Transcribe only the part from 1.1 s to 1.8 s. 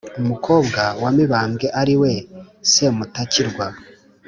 mibamwbe